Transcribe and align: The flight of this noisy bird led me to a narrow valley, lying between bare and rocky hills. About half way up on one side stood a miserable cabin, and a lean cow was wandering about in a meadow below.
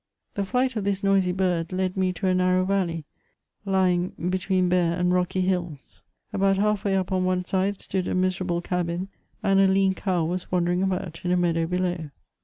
The 0.33 0.45
flight 0.45 0.75
of 0.75 0.83
this 0.83 1.03
noisy 1.03 1.31
bird 1.31 1.71
led 1.71 1.95
me 1.95 2.11
to 2.13 2.25
a 2.25 2.33
narrow 2.33 2.65
valley, 2.65 3.05
lying 3.65 4.13
between 4.31 4.67
bare 4.67 4.97
and 4.99 5.13
rocky 5.13 5.41
hills. 5.41 6.01
About 6.33 6.57
half 6.57 6.85
way 6.85 6.95
up 6.95 7.11
on 7.11 7.23
one 7.23 7.45
side 7.45 7.79
stood 7.79 8.07
a 8.07 8.15
miserable 8.15 8.61
cabin, 8.61 9.09
and 9.43 9.59
a 9.59 9.67
lean 9.67 9.93
cow 9.93 10.25
was 10.25 10.51
wandering 10.51 10.81
about 10.81 11.23
in 11.23 11.29
a 11.29 11.37
meadow 11.37 11.67
below. 11.67 12.09